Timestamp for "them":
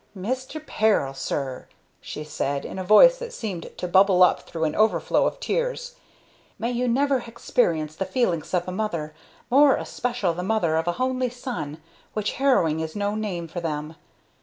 13.61-13.95